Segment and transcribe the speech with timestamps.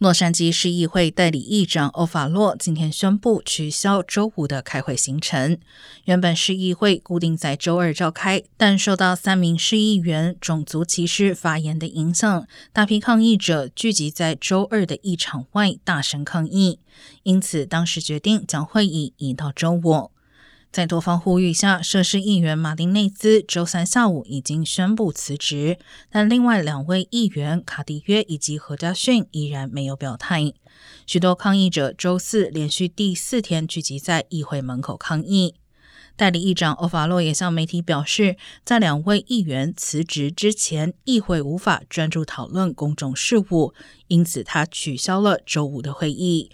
[0.00, 5.58] 洛杉矶市议会代理议长欧法洛今天宣布取消周五的开会行程。
[6.06, 16.78] 原本市议会固定在周二召开，但受到三名市议员种族歧视发言的影响，大批抗议者聚集在周二的议场外大声抗议，
[17.24, 20.10] 因此当时决定将会议移到周五。
[20.72, 25.78] 在多方呼吁下，涉事议员马丁内兹周三下午已经宣布辞职，
[26.08, 30.52] 但另外两位议员卡迪约以及何家逊依然没有表态。
[31.08, 35.56] 许多抗议者周四连续第四天聚集在议会门口抗议。
[36.14, 43.74] 代理议长欧法洛也向媒体表示，在两位议员辞职之前，议会无法专注讨论公众事务，
[44.06, 46.52] 因此他取消了周五的会议。